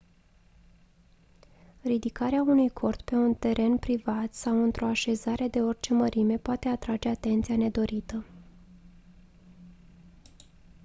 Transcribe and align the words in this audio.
ridicarea 1.81 2.41
unui 2.41 2.69
cort 2.69 3.01
pe 3.01 3.15
un 3.15 3.33
teren 3.33 3.77
privat 3.77 4.33
sau 4.35 4.63
într-o 4.63 4.85
așezare 4.85 5.47
de 5.47 5.59
orice 5.61 5.93
mărime 5.93 6.37
poate 6.37 6.67
atrage 6.67 7.09
atenție 7.09 7.55
nedorită 7.55 8.25